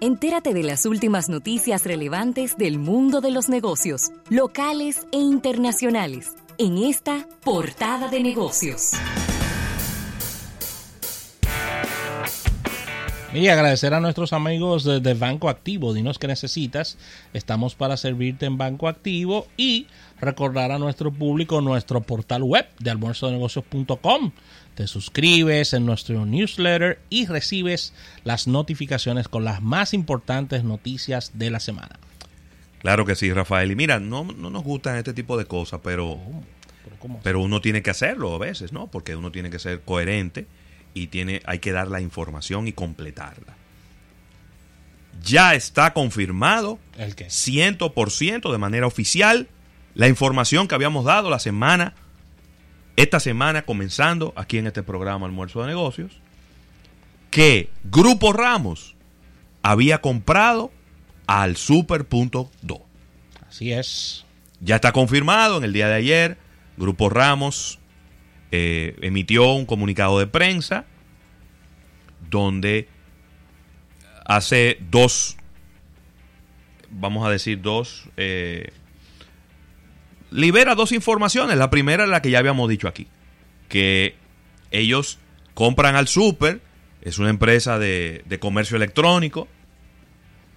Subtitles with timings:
[0.00, 6.78] Entérate de las últimas noticias relevantes del mundo de los negocios, locales e internacionales, en
[6.78, 8.92] esta portada de negocios.
[13.34, 15.92] Y agradecer a nuestros amigos de, Banco Activo.
[15.92, 16.96] Dinos que necesitas.
[17.34, 19.86] Estamos para servirte en Banco Activo y
[20.18, 24.32] recordar a nuestro público nuestro portal web de almuerzonegocios.com.
[24.78, 27.92] Te suscribes en nuestro newsletter y recibes
[28.22, 31.98] las notificaciones con las más importantes noticias de la semana.
[32.78, 33.72] Claro que sí, Rafael.
[33.72, 36.16] Y mira, no, no nos gustan este tipo de cosas, pero,
[36.84, 38.86] pero, pero uno tiene que hacerlo a veces, ¿no?
[38.86, 40.46] Porque uno tiene que ser coherente
[40.94, 43.56] y tiene, hay que dar la información y completarla.
[45.24, 47.26] Ya está confirmado ¿El qué?
[47.26, 49.48] 100% de manera oficial
[49.96, 51.94] la información que habíamos dado la semana,
[52.98, 56.20] esta semana comenzando aquí en este programa Almuerzo de Negocios,
[57.30, 58.96] que Grupo Ramos
[59.62, 60.72] había comprado
[61.28, 62.80] al Super.2.
[63.48, 64.24] Así es.
[64.60, 66.38] Ya está confirmado en el día de ayer.
[66.76, 67.78] Grupo Ramos
[68.50, 70.84] eh, emitió un comunicado de prensa
[72.28, 72.88] donde
[74.24, 75.36] hace dos,
[76.90, 78.72] vamos a decir dos, eh,
[80.30, 81.56] libera dos informaciones.
[81.56, 83.06] La primera es la que ya habíamos dicho aquí,
[83.68, 84.14] que
[84.70, 85.18] ellos
[85.54, 86.60] compran al super,
[87.02, 89.48] es una empresa de, de comercio electrónico,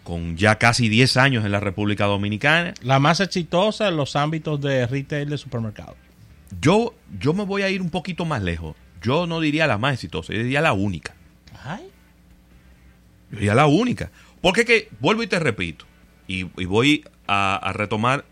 [0.04, 2.74] con ya casi 10 años en la República Dominicana.
[2.82, 5.96] La más exitosa en los ámbitos de retail de supermercado.
[6.60, 8.76] Yo, yo me voy a ir un poquito más lejos.
[9.02, 11.16] Yo no diría la más exitosa, yo diría la única.
[11.64, 11.88] Ay.
[13.32, 14.12] Yo diría la única.
[14.42, 15.86] Porque que, vuelvo y te repito,
[16.28, 18.26] y, y voy a, a retomar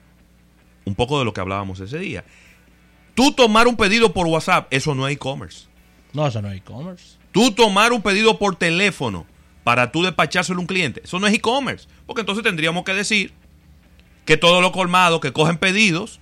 [0.89, 2.25] un poco de lo que hablábamos ese día.
[3.15, 5.67] Tú tomar un pedido por WhatsApp, eso no es e-commerce.
[6.13, 7.17] No, eso no es e-commerce.
[7.31, 9.25] Tú tomar un pedido por teléfono
[9.63, 11.87] para tú despachárselo a un cliente, eso no es e-commerce.
[12.05, 13.33] Porque entonces tendríamos que decir
[14.25, 16.19] que todos los colmados que cogen pedidos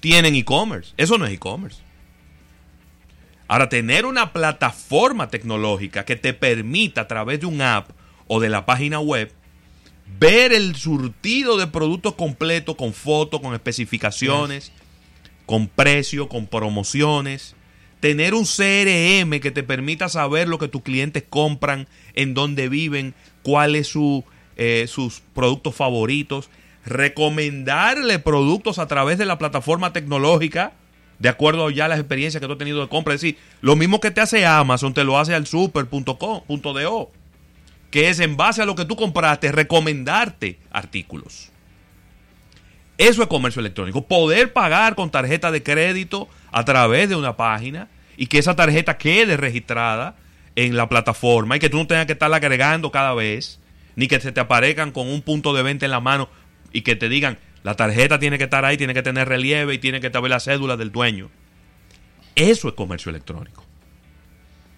[0.00, 0.92] tienen e-commerce.
[0.96, 1.82] Eso no es e-commerce.
[3.48, 7.90] Ahora, tener una plataforma tecnológica que te permita a través de un app
[8.26, 9.32] o de la página web
[10.18, 14.72] ver el surtido de productos completo con fotos, con especificaciones,
[15.44, 17.54] con precio, con promociones.
[18.00, 23.14] Tener un CRM que te permita saber lo que tus clientes compran, en dónde viven,
[23.42, 24.24] cuáles su,
[24.56, 26.50] eh, sus productos favoritos.
[26.84, 30.72] Recomendarle productos a través de la plataforma tecnológica,
[31.18, 33.14] de acuerdo ya a las experiencias que tú has tenido de compra.
[33.14, 37.10] Es decir, lo mismo que te hace Amazon, te lo hace al super.com.do
[37.96, 41.50] que es en base a lo que tú compraste, recomendarte artículos.
[42.98, 44.06] Eso es comercio electrónico.
[44.06, 48.98] Poder pagar con tarjeta de crédito a través de una página y que esa tarjeta
[48.98, 50.14] quede registrada
[50.56, 53.60] en la plataforma y que tú no tengas que estarla agregando cada vez,
[53.94, 56.28] ni que se te aparezcan con un punto de venta en la mano
[56.74, 59.78] y que te digan, la tarjeta tiene que estar ahí, tiene que tener relieve y
[59.78, 61.30] tiene que estar la cédula del dueño.
[62.34, 63.64] Eso es comercio electrónico.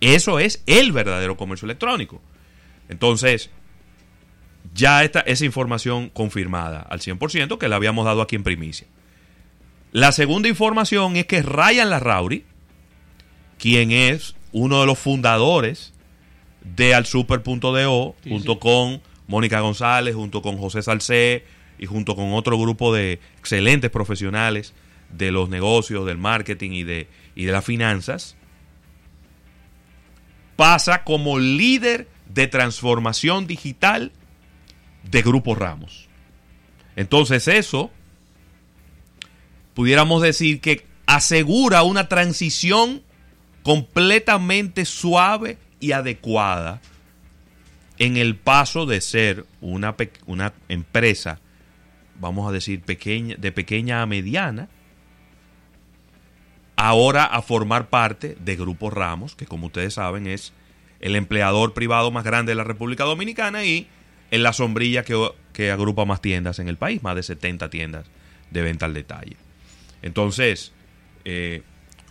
[0.00, 2.22] Eso es el verdadero comercio electrónico.
[2.88, 3.50] Entonces,
[4.74, 8.86] ya está esa información confirmada al 100% que la habíamos dado aquí en primicia.
[9.92, 12.44] La segunda información es que Ryan Larrauri,
[13.58, 15.94] quien es uno de los fundadores
[16.62, 18.58] de alsuper.do, Sí, junto sí.
[18.60, 21.44] con Mónica González, junto con José Salcé
[21.78, 24.74] y junto con otro grupo de excelentes profesionales
[25.10, 28.36] de los negocios, del marketing y de, y de las finanzas,
[30.56, 34.12] pasa como líder de transformación digital
[35.10, 36.08] de Grupo Ramos.
[36.96, 37.90] Entonces eso,
[39.74, 43.02] pudiéramos decir que asegura una transición
[43.62, 46.80] completamente suave y adecuada
[47.98, 49.96] en el paso de ser una,
[50.26, 51.40] una empresa,
[52.20, 54.68] vamos a decir, pequeña, de pequeña a mediana,
[56.76, 60.52] ahora a formar parte de Grupo Ramos, que como ustedes saben es
[61.00, 63.86] el empleador privado más grande de la República Dominicana y
[64.30, 68.06] en la sombrilla que, que agrupa más tiendas en el país, más de 70 tiendas
[68.50, 69.36] de venta al detalle.
[70.02, 70.72] Entonces,
[71.24, 71.62] eh,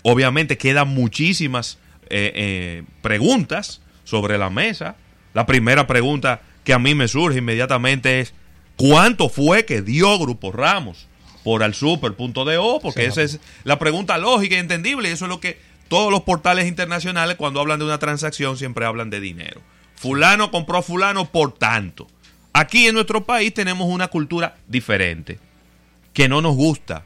[0.04, 1.80] obviamente quedan muchísimas
[2.10, 4.96] eh, eh, preguntas sobre la mesa.
[5.34, 8.34] La primera pregunta que a mí me surge inmediatamente es,
[8.76, 11.08] ¿cuánto fue que dio Grupo Ramos
[11.44, 12.80] por al super.do?
[12.82, 15.58] Porque Sí, esa es la pregunta lógica y entendible y eso es lo que
[15.88, 19.62] todos los portales internacionales cuando hablan de una transacción siempre hablan de dinero.
[19.96, 22.08] Fulano compró a fulano por tanto.
[22.54, 25.40] Aquí en nuestro país tenemos una cultura diferente,
[26.14, 27.06] que no nos gusta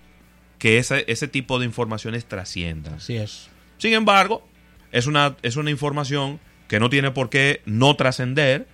[0.58, 2.96] que ese, ese tipo de informaciones trasciendan.
[2.96, 3.50] Así es.
[3.78, 4.48] Sin embargo,
[4.92, 8.68] es una, es una información que no tiene por qué no trascender.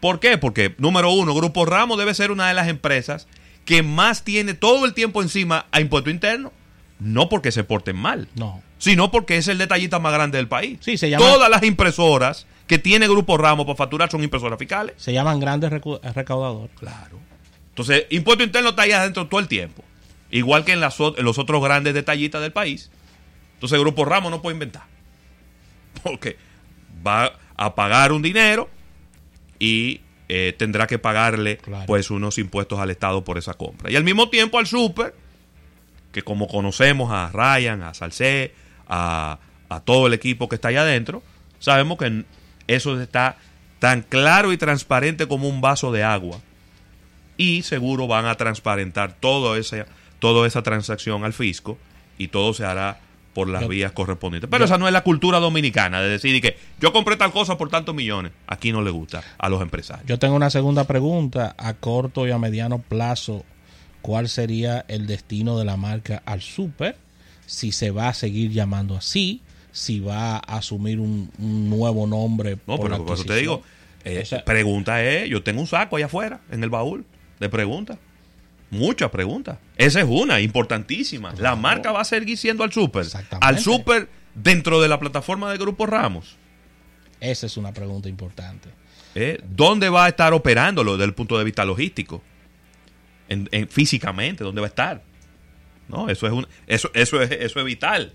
[0.00, 0.36] ¿Por qué?
[0.36, 3.28] Porque, número uno, Grupo Ramos debe ser una de las empresas
[3.64, 6.52] que más tiene todo el tiempo encima a impuesto interno.
[6.98, 8.62] No porque se porten mal, No.
[8.78, 10.78] Sino porque es el detallista más grande del país.
[10.80, 14.94] Sí, se llama- Todas las impresoras que tiene Grupo Ramos para facturar son impresoras fiscales.
[14.98, 16.70] Se llaman grandes recaudadores.
[16.78, 17.18] Claro.
[17.70, 19.84] Entonces, impuesto interno está ahí adentro todo el tiempo.
[20.30, 22.90] Igual que en, las o- en los otros grandes detallistas del país.
[23.54, 24.82] Entonces, Grupo Ramos no puede inventar.
[26.02, 26.36] Porque
[27.06, 28.68] va a pagar un dinero
[29.58, 31.86] y eh, tendrá que pagarle Claro.
[31.86, 33.90] pues unos impuestos al Estado por esa compra.
[33.90, 35.14] Y al mismo tiempo al súper,
[36.12, 38.52] que como conocemos a Ryan, a Salcé,
[38.88, 39.38] a,
[39.68, 41.22] a todo el equipo que está allá adentro,
[41.58, 42.24] sabemos que
[42.66, 43.36] eso está
[43.78, 46.38] tan claro y transparente como un vaso de agua.
[47.36, 49.84] Y seguro van a transparentar todo ese,
[50.18, 51.76] toda esa transacción al fisco
[52.16, 53.00] y todo se hará
[53.34, 54.48] por las Yo- vías correspondientes.
[54.50, 57.58] Pero yo- esa no es la cultura dominicana de decir que yo compré tal cosa
[57.58, 58.32] por tantos millones.
[58.46, 60.06] Aquí no le gusta a los empresarios.
[60.06, 61.54] Yo tengo una segunda pregunta.
[61.58, 63.44] A corto y a mediano plazo,
[64.00, 66.96] ¿cuál sería el destino de la marca al super?
[67.46, 69.40] Si se va a seguir llamando así,
[69.72, 72.56] si va a asumir un, un nuevo nombre.
[72.66, 73.62] No, por pero por eso te digo,
[74.04, 77.04] eh, O sea- pregunta es, yo tengo un saco allá afuera, en el baúl,
[77.40, 77.98] de preguntas.
[78.70, 79.58] Muchas preguntas.
[79.76, 81.32] Esa es una, importantísima.
[81.38, 82.70] La marca va a seguir siendo al.
[83.06, 83.46] Exactamente.
[83.46, 86.36] Al súper dentro de la plataforma de Grupo Ramos.
[87.20, 88.68] Esa es una pregunta importante.
[89.14, 89.40] ¿eh?
[89.48, 92.22] ¿Dónde va a estar operándolo desde el punto de vista logístico?
[93.28, 95.02] En, en- físicamente, ¿dónde va a estar?
[95.88, 96.08] ¿No?
[96.08, 98.12] Eso es, un, eso, eso, es, eso es vital.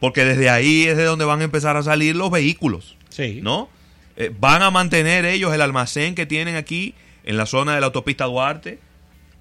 [0.00, 2.96] Porque desde ahí es de donde van a empezar a salir los vehículos.
[3.08, 3.40] Sí.
[3.42, 3.68] ¿no?
[4.16, 7.86] Eh, van a mantener ellos el almacén que tienen aquí en la zona de la
[7.86, 8.78] autopista Duarte.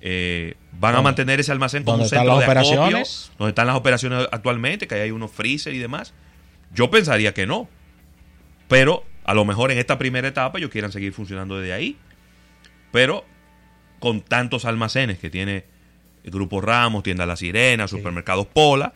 [0.01, 3.31] Eh, van a mantener ese almacén como ¿Dónde un están centro las de acopio, operaciones?
[3.37, 6.13] donde están las operaciones actualmente, que ahí hay unos freezer y demás.
[6.73, 7.67] Yo pensaría que no.
[8.67, 11.97] Pero a lo mejor en esta primera etapa ellos quieran seguir funcionando desde ahí.
[12.91, 13.25] Pero
[13.99, 15.65] con tantos almacenes que tiene
[16.23, 18.93] el Grupo Ramos, Tienda La Sirena, Supermercados Pola,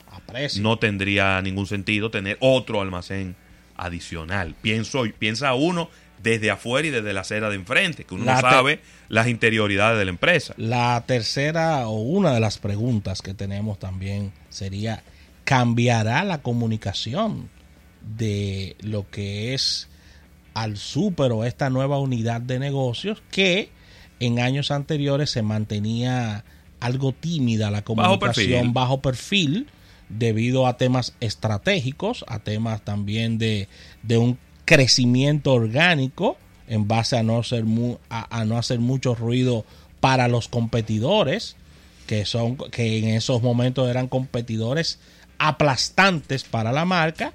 [0.59, 3.35] no tendría ningún sentido tener otro almacén
[3.75, 4.55] adicional.
[4.61, 5.89] Pienso, piensa uno
[6.21, 8.79] desde afuera y desde la acera de enfrente, que uno La no sabe
[9.09, 10.53] las interioridades de la empresa.
[10.57, 15.03] La tercera o una de las preguntas que tenemos también sería,
[15.43, 17.49] ¿cambiará la comunicación
[18.17, 19.89] de lo que es
[20.53, 23.69] al súper o esta nueva unidad de negocios que
[24.19, 26.45] en años anteriores se mantenía
[26.85, 28.71] algo tímida la comunicación perfil.
[28.73, 29.67] bajo perfil
[30.09, 33.67] debido a temas estratégicos, a temas también de,
[34.03, 36.37] de un crecimiento orgánico
[36.67, 39.65] en base a no, ser mu- a, a no hacer mucho ruido
[39.99, 41.55] para los competidores,
[42.07, 44.99] que, son, que en esos momentos eran competidores
[45.39, 47.33] aplastantes para la marca,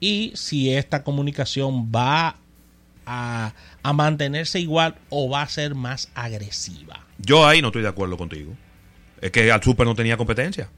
[0.00, 2.36] y si esta comunicación va
[3.06, 7.00] a, a mantenerse igual o va a ser más agresiva.
[7.18, 8.52] Yo ahí no estoy de acuerdo contigo.
[9.20, 10.68] Es que al Super no tenía competencia.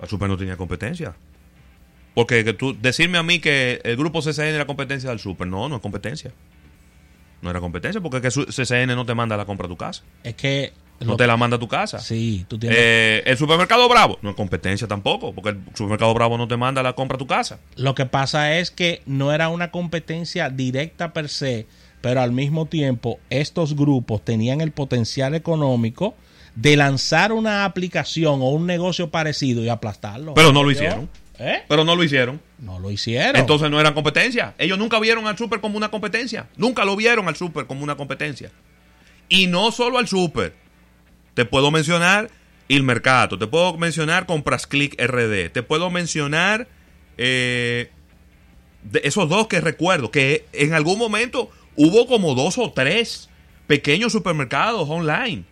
[0.00, 1.14] Al Super no tenía competencia.
[2.14, 5.68] Porque que tú, decirme a mí que el grupo CCN era competencia del Super, no,
[5.68, 6.32] no es competencia.
[7.42, 10.02] No era competencia porque es que CCN no te manda la compra a tu casa.
[10.22, 10.72] Es que...
[11.00, 11.98] No lo- te la manda a tu casa.
[11.98, 12.78] Sí, tú tienes...
[12.80, 16.82] Eh, el supermercado Bravo no es competencia tampoco, porque el supermercado Bravo no te manda
[16.82, 17.60] la compra a tu casa.
[17.76, 21.66] Lo que pasa es que no era una competencia directa per se,
[22.00, 26.14] pero al mismo tiempo estos grupos tenían el potencial económico
[26.56, 30.34] de lanzar una aplicación o un negocio parecido y aplastarlo.
[30.34, 31.08] Pero no lo hicieron.
[31.38, 31.62] ¿Eh?
[31.68, 32.40] Pero no lo hicieron.
[32.58, 33.36] No lo hicieron.
[33.36, 34.54] Entonces no eran competencia.
[34.56, 36.48] Ellos nunca vieron al super como una competencia.
[36.56, 38.50] Nunca lo vieron al super como una competencia.
[39.28, 40.54] Y no solo al super.
[41.34, 42.30] Te puedo mencionar
[42.68, 43.38] Il Mercato.
[43.38, 45.50] Te puedo mencionar Compras Click RD.
[45.52, 46.68] Te puedo mencionar
[47.18, 47.90] eh,
[48.82, 50.10] de esos dos que recuerdo.
[50.10, 53.28] Que en algún momento hubo como dos o tres
[53.66, 55.44] pequeños supermercados online.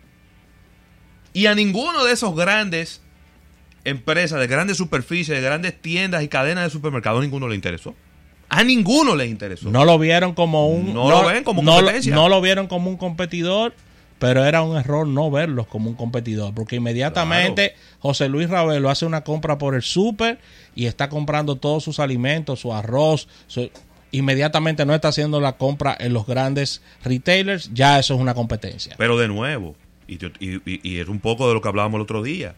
[1.35, 3.01] Y a ninguno de esos grandes
[3.83, 7.93] empresas, de grandes superficies, de grandes tiendas y cadenas de supermercados, ninguno le interesó.
[8.49, 9.69] A ninguno le interesó.
[9.69, 10.93] no lo vieron como un...
[10.93, 12.13] No lo ven como no competencia.
[12.15, 13.73] No lo vieron como un competidor,
[14.19, 19.05] pero era un error no verlos como un competidor, porque inmediatamente José Luis Ravelo hace
[19.05, 20.39] una compra por el súper
[20.73, 23.69] y está comprando todos sus alimentos, su arroz, su-
[24.11, 28.95] inmediatamente no está haciendo la compra en los grandes retailers, ya eso es una competencia.
[28.97, 29.75] Pero de nuevo,
[30.07, 32.55] y, es un poco de lo que hablábamos el otro día,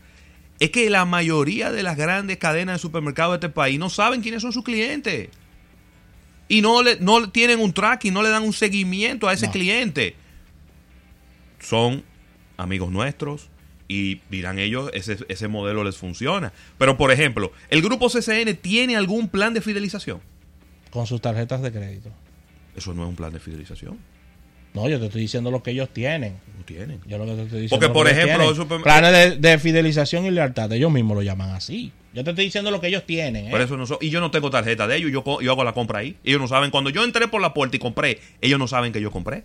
[0.60, 4.22] es que la mayoría de las grandes cadenas de supermercados de este país no saben
[4.22, 5.30] quiénes son sus clientes.
[6.50, 9.52] Y no le, no tienen un tracking, no le dan un seguimiento a ese No.
[9.52, 10.16] cliente.
[11.60, 12.04] Son
[12.56, 13.50] amigos nuestros
[13.88, 16.54] y dirán ellos, ese, ese modelo les funciona.
[16.78, 20.22] Pero, por ejemplo, ¿el grupo CCN tiene algún plan de fidelización?
[20.90, 22.12] Con sus tarjetas de crédito.
[22.76, 23.98] Eso no es un plan de fidelización.
[24.82, 26.34] No, yo te estoy diciendo lo que ellos tienen.
[26.58, 27.00] No tienen.
[27.08, 30.26] Yo lo que te estoy diciendo Porque, lo por ejemplo, supermer- planes de, de fidelización
[30.26, 31.92] y lealtad, ellos mismos lo llaman así.
[32.14, 33.48] Yo te estoy diciendo lo que ellos tienen.
[33.48, 33.52] ¿eh?
[33.52, 35.74] Por eso no so- y yo no tengo tarjeta de ellos, yo, yo hago la
[35.74, 36.18] compra ahí.
[36.24, 39.02] Ellos no saben, cuando yo entré por la puerta y compré, ellos no saben que
[39.02, 39.44] yo compré.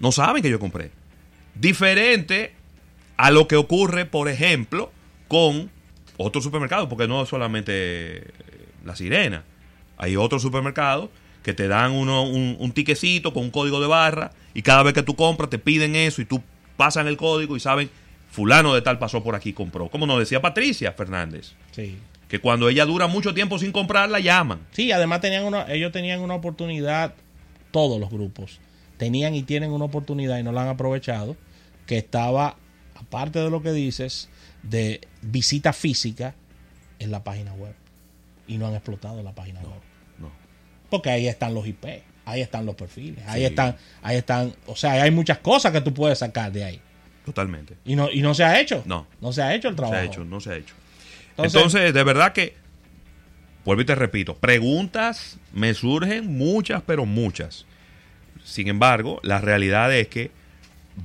[0.00, 0.90] No saben que yo compré.
[1.54, 2.52] Diferente
[3.16, 4.90] a lo que ocurre, por ejemplo,
[5.28, 5.70] con
[6.16, 7.72] otros supermercados, porque no es solamente
[8.18, 8.24] eh,
[8.84, 9.44] la sirena.
[9.96, 11.10] Hay otros supermercados
[11.44, 14.94] que te dan uno, un, un tiquecito con un código de barra y cada vez
[14.94, 16.42] que tú compras te piden eso y tú
[16.76, 17.88] pasan el código y saben,
[18.32, 19.88] fulano de tal pasó por aquí y compró.
[19.88, 21.96] Como nos decía Patricia Fernández Sí.
[22.28, 24.60] que cuando ella dura mucho tiempo sin comprar, la llaman.
[24.72, 27.14] Sí, además tenían una, ellos tenían una oportunidad,
[27.70, 28.58] todos los grupos,
[28.96, 31.36] tenían y tienen una oportunidad y no la han aprovechado,
[31.86, 32.56] que estaba,
[32.94, 34.30] aparte de lo que dices,
[34.62, 36.34] de visita física
[36.98, 37.74] en la página web.
[38.48, 39.80] Y no han explotado la página web.
[40.94, 40.98] No.
[40.98, 41.84] Porque ahí están los IP,
[42.24, 43.46] ahí están los perfiles, ahí Sí.
[43.46, 46.80] están, ahí están, o sea, hay muchas cosas que tú puedes sacar de ahí.
[47.24, 47.74] Totalmente.
[47.84, 48.82] Y no, y no se ha hecho.
[48.86, 49.06] No.
[49.20, 49.94] No se ha hecho el No trabajo.
[49.96, 50.74] se ha hecho, no se ha hecho.
[51.30, 52.54] Entonces- Entonces, de verdad que,
[53.64, 57.64] vuelvo y te repito, preguntas me surgen muchas, pero muchas.
[58.44, 60.30] Sin embargo, la realidad es que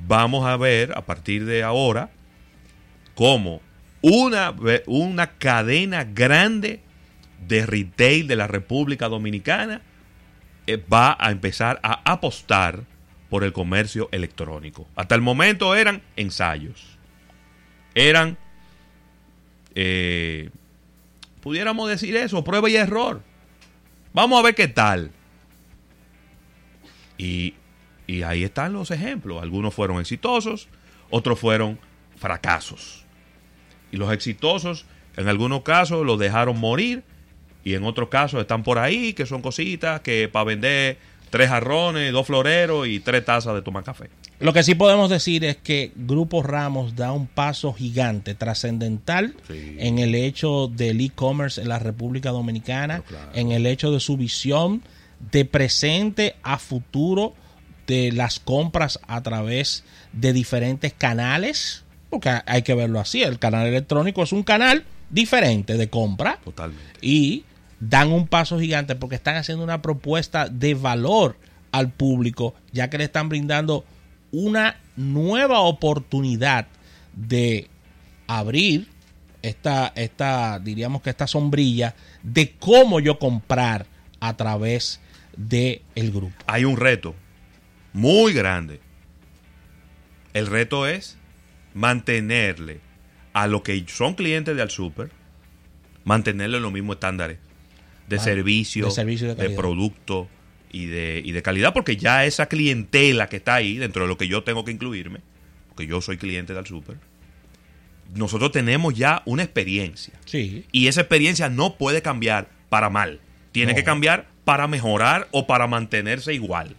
[0.08, 2.10] vamos a ver a partir de ahora
[3.16, 3.62] cómo
[4.02, 4.54] una,
[4.88, 6.80] una cadena grande
[7.48, 9.82] de retail de la República Dominicana
[10.68, 12.84] eh, va a empezar a apostar
[13.30, 14.88] por el comercio electrónico.
[14.96, 16.98] Hasta el momento eran ensayos.
[17.96, 18.38] Eran,
[19.76, 20.50] eh,
[21.42, 23.22] pudiéramos decir eso, prueba y error.
[24.14, 25.12] Vamos a ver qué tal.
[27.18, 27.56] Y,
[28.08, 29.42] y ahí están los ejemplos.
[29.42, 30.68] Algunos fueron exitosos,
[31.10, 31.80] otros fueron
[32.16, 33.06] fracasos.
[33.92, 34.86] Y los exitosos,
[35.18, 37.04] en algunos casos, los dejaron morir.
[37.64, 40.98] Y en otros casos están por ahí, que son cositas que para vender
[41.30, 44.10] tres jarrones, dos floreros y tres tazas de tomar café.
[44.40, 49.76] Lo que sí podemos decir es que Grupo Ramos da un paso gigante, trascendental, Sí.
[49.78, 53.30] en el hecho del e-commerce en la República Dominicana, claro.
[53.36, 54.82] en el hecho de su visión
[55.32, 57.34] de presente a futuro
[57.86, 63.68] de las compras a través de diferentes canales, porque hay que verlo así, el canal
[63.68, 66.84] electrónico es un canal diferente de compra Totalmente.
[67.02, 67.44] y
[67.80, 71.38] dan un paso gigante porque están haciendo una propuesta de valor
[71.72, 73.86] al público, ya que le están brindando
[74.32, 76.68] una nueva oportunidad
[77.14, 77.68] de
[78.28, 78.88] abrir
[79.42, 83.86] esta, esta, diríamos que esta sombrilla de cómo yo comprar
[84.20, 85.00] a través
[85.38, 86.36] de el grupo.
[86.48, 87.16] Hay un reto
[87.94, 88.82] muy grande.
[90.34, 91.18] El reto es
[91.74, 92.82] mantenerle
[93.34, 95.12] a los que son clientes de Al Super,
[96.04, 97.38] mantenerle los mismos estándares
[98.10, 99.58] de servicio, de servicio y de de, calidad.
[99.62, 100.28] producto
[100.72, 104.18] y de, y de calidad, porque ya esa clientela que está ahí, dentro de lo
[104.18, 105.20] que yo tengo que incluirme,
[105.70, 106.98] porque yo soy cliente de Al Super,
[108.16, 110.14] nosotros tenemos ya una experiencia.
[110.26, 110.66] Sí.
[110.72, 113.20] Y esa experiencia no puede cambiar para mal.
[113.52, 113.76] Tiene No.
[113.78, 116.76] que cambiar para mejorar o para mantenerse igual.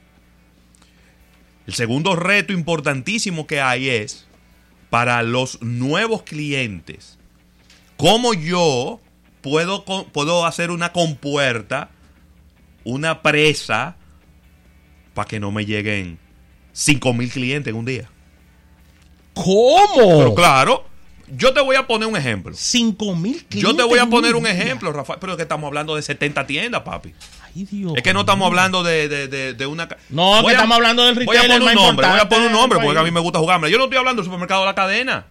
[1.67, 4.27] El segundo reto importantísimo que hay es
[4.89, 7.17] para los nuevos clientes.
[7.97, 9.01] ¿Cómo yo
[9.40, 11.90] puedo, puedo hacer una compuerta,
[12.85, 13.97] una presa,
[15.14, 16.18] para que no me lleguen
[16.73, 18.09] 5 mil clientes en un día?
[19.35, 20.18] ¿Cómo?
[20.18, 20.85] Pero claro,
[21.28, 22.52] yo te voy a poner un ejemplo.
[22.54, 25.68] 5 mil Yo te voy a clientes poner un ejemplo, Rafael, pero es que estamos
[25.68, 27.14] hablando de 70 tiendas, papi.
[27.54, 29.88] Ay, Dios Es que no estamos hablando de, de, de, de una...
[30.11, 32.47] No, que Voy a- estamos hablando del Voy a poner un nombre, voy a poner
[32.49, 33.70] un nombre, porque a mí me gusta jugarme.
[33.70, 35.26] Yo no estoy hablando del supermercado de la cadena,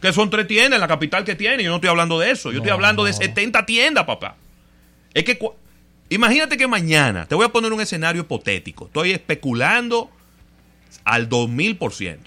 [0.00, 1.62] que son tres tiendas en la capital que tiene.
[1.62, 2.50] Yo no estoy hablando de eso.
[2.50, 2.74] Yo estoy No.
[2.74, 4.36] hablando de 70 tiendas, papá.
[5.14, 5.38] Es que...
[6.08, 8.86] Imagínate que mañana, te voy a poner un escenario hipotético.
[8.86, 10.10] Estoy especulando
[11.04, 12.18] al 2000%.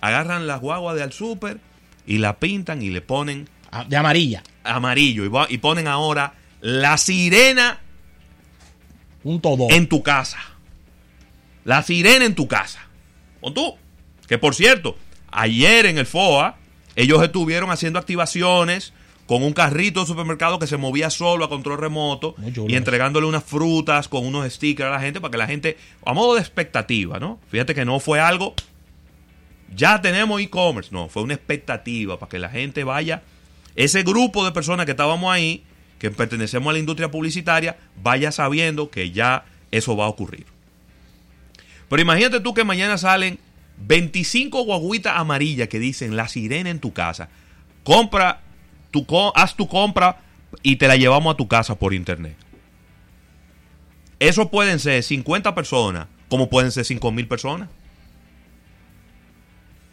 [0.00, 1.58] Agarran las guaguas de al super
[2.06, 4.42] y la pintan y le ponen Ah, De amarilla.
[4.64, 7.80] amarillo y, va- y ponen ahora la sirena
[9.24, 9.68] Un todo.
[9.70, 10.38] en tu casa.
[11.64, 12.80] La sirena en tu casa.
[13.40, 13.76] O tú.
[14.28, 14.96] Que por cierto,
[15.30, 16.56] ayer en el FOA,
[16.96, 18.92] ellos estuvieron haciendo activaciones
[19.26, 22.34] con un carrito de supermercado que se movía solo a control remoto
[22.68, 26.12] y entregándole unas frutas con unos stickers a la gente para que la gente, a
[26.12, 27.38] modo de expectativa, ¿no?
[27.48, 28.54] Fíjate que no fue algo,
[29.74, 33.22] ya tenemos e-commerce, no, fue una expectativa para que la gente vaya,
[33.76, 35.64] ese grupo de personas que estábamos ahí,
[35.98, 40.46] que pertenecemos a la industria publicitaria, vaya sabiendo que ya eso va a ocurrir.
[41.88, 43.38] Pero imagínate tú que mañana salen
[43.78, 47.28] 25 guaguitas amarillas que dicen la sirena en tu casa.
[47.82, 48.40] Compra,
[48.90, 50.20] tu, co- haz tu compra
[50.62, 52.36] y te la llevamos a tu casa por internet.
[54.20, 57.68] Eso pueden ser 50 personas, como pueden ser 5 mil personas.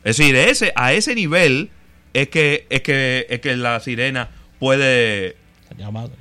[0.04, 1.70] Es decir, ese, a ese nivel
[2.14, 5.36] es que, es que, es que la sirena puede.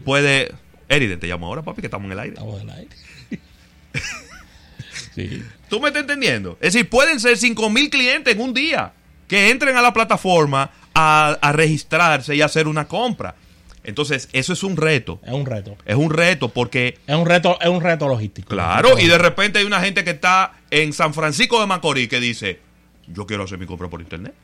[0.05, 0.53] Puede
[0.89, 2.35] Eriden, te llamo ahora, papi, que estamos en el aire.
[2.35, 2.91] Estamos en el aire.
[5.15, 5.43] sí.
[5.71, 6.59] ¿Tú me estás entendiendo?
[6.61, 8.93] Es decir, pueden ser 5 mil clientes en un día
[9.29, 13.37] que entren a la plataforma a, a registrarse y hacer una compra.
[13.85, 15.21] Entonces, eso es un reto.
[15.25, 15.77] Es un reto.
[15.87, 18.49] Es un reto porque Es un reto, es un reto logístico.
[18.49, 22.21] Claro, y de repente hay una gente que está en San Francisco de Macorís que
[22.21, 22.59] dice,
[23.07, 24.35] yo quiero hacer mi compra por internet.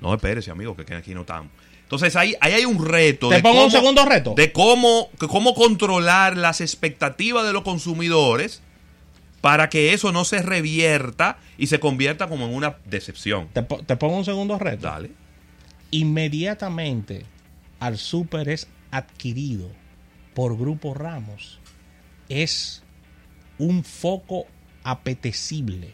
[0.00, 1.50] No, espérese, amigo, que aquí no estamos.
[1.82, 3.28] Entonces ahí, ahí hay un reto.
[3.28, 4.34] ¿Te pongo un segundo reto?
[4.36, 8.62] De cómo, cómo controlar las expectativas de los consumidores
[9.44, 13.48] para que eso no se revierta y se convierta como en una decepción.
[13.52, 14.86] Te, po- te pongo un segundo reto.
[14.86, 15.10] Dale.
[15.90, 17.24] Inmediatamente
[17.80, 19.68] al super es adquirido
[20.32, 21.58] por Grupo Ramos,
[22.28, 22.82] es
[23.58, 24.46] un foco
[24.82, 25.90] apetecible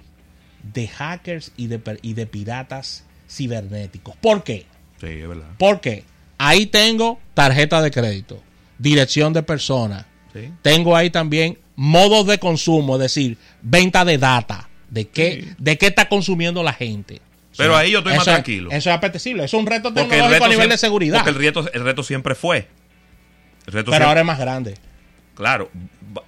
[0.63, 4.15] de hackers y de, y de piratas cibernéticos.
[4.17, 4.67] ¿Por qué?
[5.01, 5.49] Sí, es verdad.
[5.59, 6.05] Porque
[6.39, 8.41] ahí tengo tarjeta de crédito,
[8.79, 10.53] dirección de persona, Sí.
[10.63, 15.55] tengo ahí también modos de consumo, es decir, venta de data, de qué, Sí.
[15.57, 17.23] de qué está consumiendo la gente.
[17.57, 18.71] Pero ahí yo estoy más es- tranquilo.
[18.71, 21.17] Eso es apetecible, eso es un reto el tecnológico reto a nivel siempre- de seguridad.
[21.25, 22.69] Porque el reto, el reto siempre fue.
[23.67, 24.75] El reto pero siempre- ahora es más grande.
[25.35, 25.71] Claro,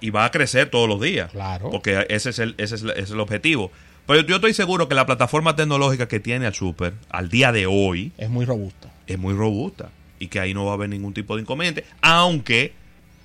[0.01, 1.29] y va a crecer todos los días.
[1.31, 1.69] Claro.
[1.69, 3.71] Porque ese es el, ese es el, ese es el objetivo.
[4.07, 7.67] Pero yo estoy seguro que la plataforma tecnológica que tiene al Super al día de
[7.67, 8.89] hoy Es muy robusta.
[9.05, 12.73] es muy robusta y que ahí no va a haber ningún tipo de inconveniente, aunque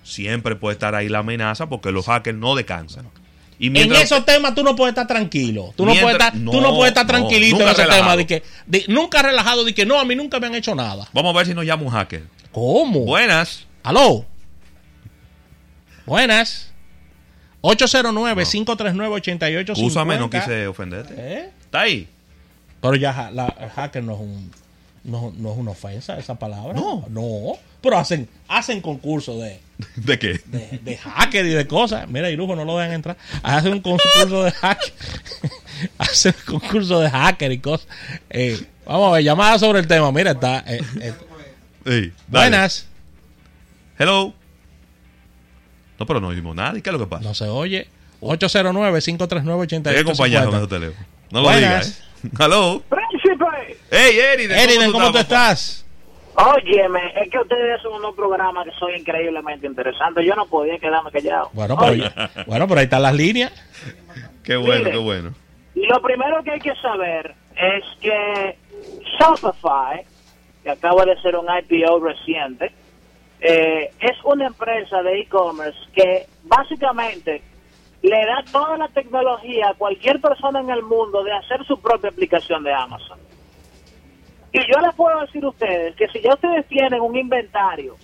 [0.08, 3.08] siempre puede estar ahí la amenaza porque los hackers no descansan.
[3.60, 5.72] Y En esos temas tú no puedes estar tranquilo.
[5.76, 8.02] Tú no, puedes estar, tú no, no puedes estar no, tranquilito en nunca ese relajado.
[8.04, 8.16] tema.
[8.16, 11.08] De que, de- nunca relajado de que no, a mí nunca me han hecho nada.
[11.12, 12.22] Vamos a ver si nos llama un hacker.
[12.52, 13.00] ¿Cómo?
[13.00, 13.66] Buenas.
[13.82, 14.24] ¿Aló?
[16.06, 16.70] Buenas.
[17.62, 19.84] 809-539-8850.
[19.84, 21.14] Úsame, no quise ofenderte.
[21.16, 21.50] ¿Eh?
[21.60, 22.06] ¿Está ahí?
[22.80, 24.50] Pero ya la, el hacker no es un
[25.04, 26.74] no, no es una ofensa esa palabra.
[26.74, 27.04] No.
[27.08, 27.54] No.
[27.80, 29.60] Pero hacen, hacen concurso de,
[29.96, 30.40] ¿De qué?
[30.46, 32.08] de, de hacker y de cosas.
[32.08, 33.16] Mira, Irujo, no lo dejan entrar.
[33.42, 34.92] Hacen un concurso de hacker.
[35.98, 37.86] hacen un concurso de hacker y cosas.
[38.30, 40.10] Eh, vamos a ver, llamada sobre el tema.
[40.12, 40.64] Mira, está.
[40.66, 41.14] eh, eh,
[41.86, 42.86] Sí, buenas.
[43.98, 44.34] Hello.
[45.98, 46.76] No, pero no dimos nada.
[46.76, 47.24] ¿Y qué es lo que pasa?
[47.24, 47.88] No se oye.
[48.20, 49.86] 809-539-8850.
[49.88, 51.06] Hay acompañarnos ese teléfono.
[51.30, 51.62] No lo Buenas.
[51.86, 52.02] digas.
[52.24, 52.28] ¿eh?
[52.44, 52.82] Hello.
[52.88, 54.58] Príncipe, Hey, Eriden.
[54.58, 55.84] Eriden, ¿cómo tú estás?
[56.46, 60.24] Óyeme, es que ustedes son unos programas que son increíblemente interesantes.
[60.24, 61.50] Yo no podía quedarme callado.
[61.52, 62.10] Bueno, pero, Oye,
[62.46, 63.52] bueno, pero ahí están las líneas.
[64.44, 64.90] Qué bueno, Mire.
[64.92, 65.34] qué bueno.
[65.74, 68.56] lo primero que hay que saber es que
[69.18, 70.04] Shopify,
[70.62, 72.72] que acaba de ser un IPO reciente,
[73.40, 77.42] eh, es una empresa de e-commerce que básicamente
[78.02, 82.10] le da toda la tecnología a cualquier persona en el mundo de hacer su propia
[82.10, 83.18] aplicación de Amazon.
[84.52, 87.96] Y yo les puedo decir a ustedes que si ya ustedes tienen un inventario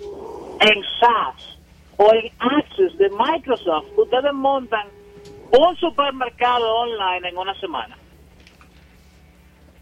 [0.61, 1.59] en SaaS
[1.97, 4.87] o en Access de Microsoft, ustedes montan
[5.51, 7.97] un supermercado online en una semana.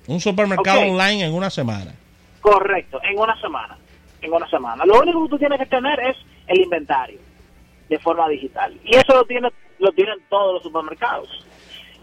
[0.07, 1.94] Un supermercado online en una semana.
[2.40, 3.77] Correcto, en una semana.
[4.20, 4.85] En una semana.
[4.85, 7.18] Lo único que tú tienes que tener es el inventario
[7.88, 8.77] de forma digital.
[8.85, 9.48] Y eso lo, tiene,
[9.79, 11.29] lo tienen todos los supermercados.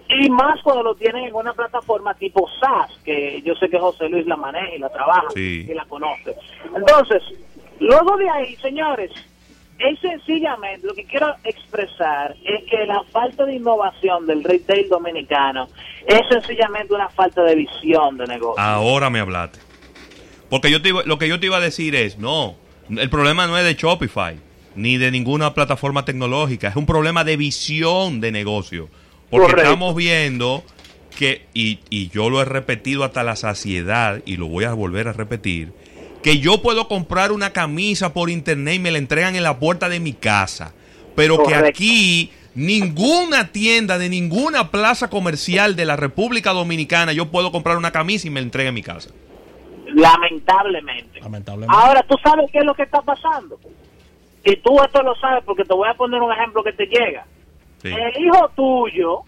[0.10, 4.10] Y más cuando lo tienen en una plataforma tipo SaaS, que yo sé que José
[4.10, 5.68] Luis la maneja y la trabaja Sí.
[5.70, 6.36] y la conoce.
[6.76, 7.22] Entonces,
[7.80, 9.12] luego de ahí, señores,
[9.78, 15.68] es sencillamente lo que quiero expresar es que la falta de innovación del retail dominicano
[16.08, 18.60] es sencillamente una falta de visión de negocio.
[18.62, 19.60] Ahora me hablaste.
[20.50, 22.56] Porque yo te iba- lo que yo te iba a decir es, no,
[22.90, 24.36] el problema no es de Shopify,
[24.76, 28.90] ni de ninguna plataforma tecnológica, es un problema de visión de negocio.
[29.30, 29.72] Porque Correcto.
[29.72, 30.64] estamos viendo
[31.18, 35.08] que, y, y yo lo he repetido hasta la saciedad, y lo voy a volver
[35.08, 35.74] a repetir,
[36.24, 39.90] que yo puedo comprar una camisa por internet y me la entregan en la puerta
[39.90, 40.74] de mi casa,
[41.16, 47.52] pero que aquí ninguna tienda de ninguna plaza comercial de la República Dominicana yo puedo
[47.52, 49.12] comprar una camisa y me la entrega en mi casa.
[49.88, 51.20] Lamentablemente.
[51.20, 51.76] Lamentablemente.
[51.76, 53.60] Ahora, ¿tú sabes qué es lo que está pasando?
[54.44, 57.26] Y tú esto lo sabes porque te voy a poner un ejemplo que te llega.
[57.82, 57.88] Sí.
[57.90, 59.22] El hijo tuyo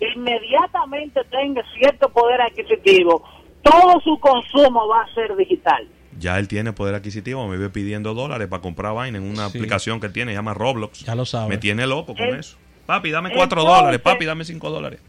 [0.00, 3.22] inmediatamente tenga cierto poder adquisitivo,
[3.62, 5.88] todo su consumo va a ser digital.
[6.18, 9.58] Ya él tiene poder adquisitivo, me vive pidiendo dólares para comprar vaina en una Sí.
[9.58, 11.00] aplicación que él tiene, se llama Roblox.
[11.04, 11.48] Ya lo sabe.
[11.48, 12.58] Me tiene loco con El- eso.
[12.86, 15.00] Papi, dame cuatro Entonces- dólares, papi, dame cinco dólares.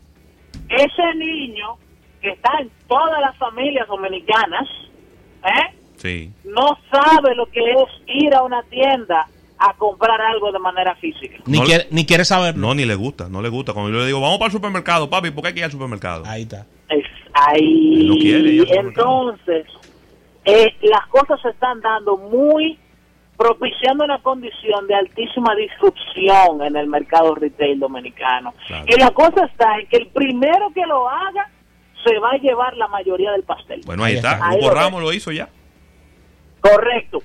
[0.69, 1.75] Ese niño
[2.21, 4.67] que está en todas las familias dominicanas,
[5.43, 5.75] ¿eh?
[5.97, 6.31] Sí.
[6.43, 9.25] no sabe lo que es ir a una tienda
[9.65, 11.37] a comprar algo de manera física.
[11.45, 12.59] Ni, No- quiere, ni quiere saberlo.
[12.67, 13.71] No, ni le gusta, no le gusta.
[13.73, 15.71] Cuando yo le digo, vamos para el supermercado, papi, ¿por qué hay que ir al
[15.71, 16.23] supermercado?
[16.25, 16.65] Ahí está.
[16.89, 18.01] Es ahí.
[18.01, 19.31] Él no quiere ir al supermercado.
[19.31, 19.65] Entonces,
[20.45, 22.77] eh, las cosas se están dando muy
[23.37, 28.53] propiciando una condición de altísima disrupción en el mercado retail dominicano.
[28.67, 28.85] Claro.
[28.87, 31.49] Y la cosa está en que el primero que lo haga
[32.05, 33.81] se va a llevar la mayoría del pastel.
[33.85, 34.33] Bueno, ahí Ahí está.
[34.33, 34.47] está.
[34.49, 34.69] Ahí Hugo.
[34.71, 35.47] Ramos lo hizo ya.
[36.61, 37.19] Correcto,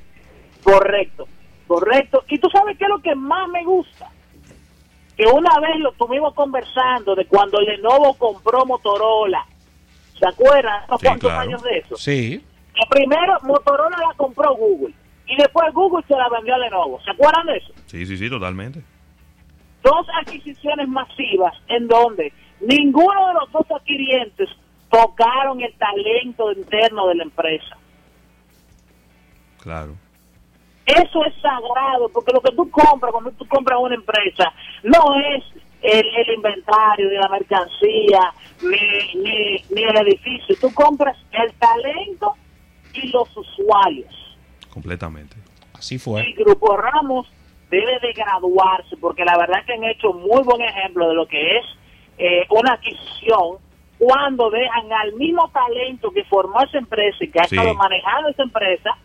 [0.64, 1.28] correcto,
[1.68, 2.24] correcto.
[2.28, 4.10] Y tú sabes qué es lo que más me gusta.
[5.16, 9.46] Que una vez lo estuvimos conversando de cuando Lenovo compró Motorola.
[10.18, 10.82] ¿Se acuerdan?
[10.88, 11.40] ¿No Sí, cuántos claro.
[11.48, 11.96] años de eso?
[11.96, 12.44] Sí.
[12.74, 14.94] Que primero Motorola la compró Google.
[15.26, 17.00] Y después Google se la vendió a Lenovo.
[17.04, 17.72] ¿Se acuerdan de eso?
[17.86, 18.82] Sí, sí, sí, totalmente.
[19.82, 24.48] Dos adquisiciones masivas en donde ninguno de los dos adquirientes
[24.90, 27.76] tocaron el talento interno de la empresa.
[29.62, 29.94] Claro.
[30.88, 35.44] Eso es sagrado, porque lo que tú compras cuando tú compras una empresa no es
[35.82, 40.56] el, el inventario de la mercancía ni, ni, ni el edificio.
[40.60, 42.34] Tú compras el talento
[42.94, 44.12] y los usuarios.
[44.72, 45.36] Completamente.
[45.74, 46.22] Así fue.
[46.22, 47.26] El Grupo Ramos
[47.70, 51.58] debe de graduarse, porque la verdad que han hecho muy buen ejemplo de lo que
[51.58, 51.66] es
[52.16, 53.58] eh, una adquisición
[53.98, 57.56] cuando dejan al mismo talento que formó esa empresa y que ha Sí.
[57.56, 58.96] estado manejando esa empresa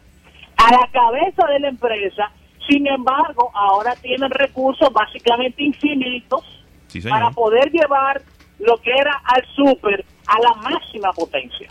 [0.67, 2.32] a la cabeza de la empresa.
[2.67, 6.43] Sin embargo, ahora tienen recursos básicamente infinitos
[6.88, 8.21] Sí, para poder llevar
[8.60, 11.69] lo que era al súper a la máxima potencia.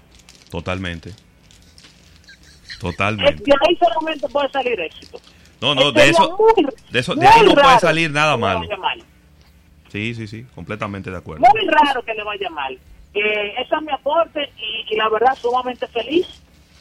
[0.50, 1.12] Totalmente.
[2.80, 3.44] Totalmente.
[3.44, 5.20] de ahí solamente puede salir éxito.
[5.60, 8.66] No, no, Eh, de eso, muy- de eso, de ahí no puede salir nada malo.
[9.90, 11.44] Sí, sí, sí, completamente de acuerdo.
[11.52, 12.74] Muy raro que le vaya mal.
[13.14, 16.26] Eh, ese es mi aporte y, y la verdad sumamente feliz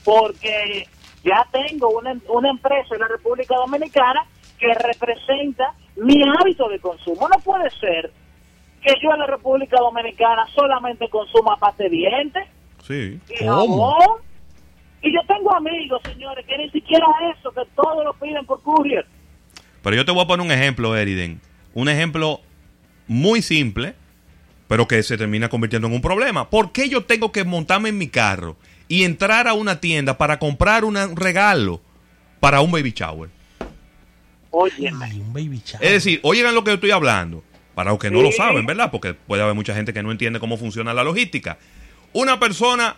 [0.04, 0.88] porque
[1.24, 4.26] ya tengo una, una empresa en la República Dominicana
[4.60, 7.28] que representa mi hábito de consumo.
[7.30, 8.12] No puede ser
[8.82, 12.48] que yo en la República Dominicana solamente consuma pasta de dientes
[12.84, 13.20] Sí.
[13.30, 13.92] y ¿Cómo?
[13.92, 14.22] jabón.
[15.04, 17.06] Y yo tengo amigos, señores, que ni siquiera
[17.36, 19.06] eso, que todo lo piden por courier.
[19.84, 21.42] Pero yo te voy a poner un ejemplo, Eriden.
[21.74, 22.40] Un ejemplo
[23.08, 23.96] muy simple,
[24.68, 26.50] pero que se termina convirtiendo en un problema.
[26.50, 28.58] ¿Por qué yo tengo que montarme en mi carro
[28.92, 31.82] y entrar a una tienda para comprar una- un regalo
[32.42, 33.30] para un baby shower?
[34.50, 35.06] Óyeme.
[35.06, 35.86] Ay, un baby shower.
[35.86, 38.92] Es decir, oigan lo que yo estoy hablando, para los que no lo saben, ¿verdad?
[38.92, 41.58] Porque puede haber mucha gente que no entiende cómo funciona la logística.
[42.12, 42.98] Una persona,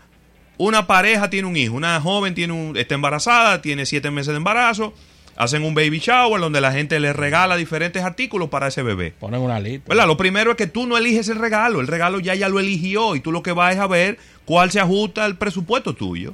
[0.58, 4.38] una pareja tiene un hijo, una joven tiene un, está embarazada, tiene siete meses de
[4.38, 4.96] embarazo,
[5.36, 9.14] hacen un baby shower donde la gente le regala diferentes artículos para ese bebé.
[9.20, 9.86] Ponen una lista.
[9.90, 10.08] ¿Verdad?
[10.08, 13.16] Lo primero es que tú no eliges el regalo, el regalo ya ya lo eligió
[13.16, 16.34] y tú lo que vas es a ver cuál se ajusta al presupuesto tuyo.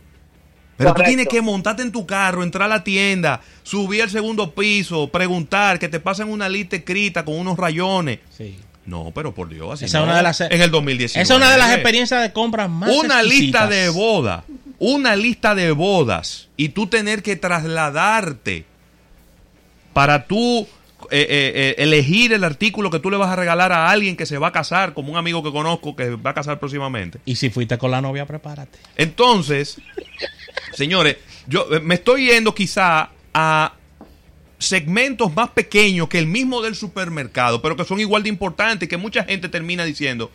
[0.77, 1.03] Pero Correcto.
[1.03, 5.09] tú tienes que montarte en tu carro, entrar a la tienda, subir al segundo piso,
[5.09, 8.19] preguntar, que te pasen una lista escrita con unos rayones.
[8.29, 8.57] Sí.
[8.85, 10.09] No, pero por Dios, así Esa es no.
[10.09, 11.21] una de las- En el 2019.
[11.23, 14.45] Esa es una de las experiencias de compras más Una lista de boda.
[14.79, 16.47] Una lista de bodas.
[16.55, 18.65] Y tú tener que trasladarte
[19.93, 20.67] para tú
[21.11, 24.25] eh, eh, eh, elegir el artículo que tú le vas a regalar a alguien que
[24.25, 27.19] se va a casar, como un amigo que conozco que va a casar próximamente.
[27.25, 28.77] Y si fuiste con la novia, prepárate.
[28.95, 29.81] Entonces,
[30.73, 33.73] señores, yo eh, me estoy yendo quizá a
[34.57, 38.89] segmentos más pequeños que el mismo del supermercado, pero que son igual de importantes y
[38.89, 40.29] que mucha gente termina diciendo,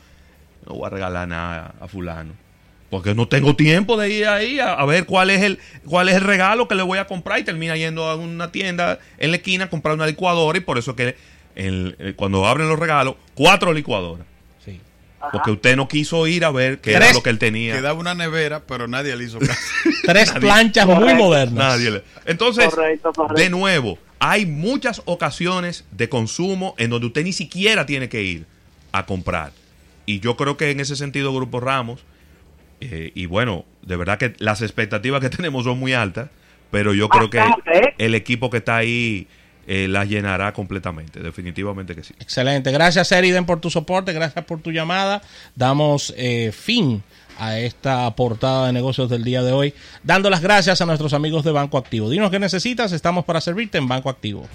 [0.67, 2.33] no voy a regalar nada a fulano.
[2.95, 6.15] Porque no tengo tiempo de ir ahí a, a ver cuál es el cuál es
[6.15, 9.39] el regalo que le voy a comprar y termina yendo a una tienda en la
[9.39, 11.17] esquina a comprar una licuadora y por eso que
[11.57, 14.25] el- el- cuando abren los regalos, cuatro licuadoras.
[14.65, 14.81] Sí.
[15.33, 17.75] Porque usted no quiso ir a ver qué era lo que él tenía.
[17.75, 19.61] Quedaba una nevera, pero nadie le hizo caso.
[20.05, 21.53] Tres planchas muy modernas.
[21.77, 23.43] Nadie le- Entonces, Correcto, correcto.
[23.43, 28.47] de nuevo, hay muchas ocasiones de consumo en donde usted ni siquiera tiene que ir
[28.93, 29.51] a comprar.
[30.07, 32.05] Y yo creo que en ese sentido, Grupo Ramos,
[32.81, 36.31] eh, y bueno, de verdad que las expectativas que tenemos son muy altas,
[36.71, 37.95] pero yo creo que ¿eh?
[37.99, 39.29] el equipo que está ahí
[39.67, 42.15] eh, las llenará completamente, definitivamente que sí.
[42.21, 42.71] Excelente.
[42.71, 44.13] Gracias, Eriden, por tu soporte.
[44.13, 45.23] Gracias por tu llamada.
[45.55, 47.03] Damos eh, fin
[47.39, 51.45] a esta portada de negocios del día de hoy, dando las gracias a nuestros amigos
[51.45, 52.11] de Banco Activo.
[52.11, 54.47] Dinos qué necesitas, estamos para servirte en Banco Activo.